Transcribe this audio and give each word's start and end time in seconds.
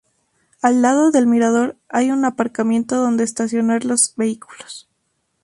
Al 0.63 0.81
lado 0.81 1.11
del 1.11 1.27
mirador 1.27 1.77
hay 1.87 2.09
un 2.09 2.25
aparcamiento 2.25 2.95
donde 2.95 3.23
estacionar 3.23 3.85
los 3.85 4.15
vehículos. 4.15 4.89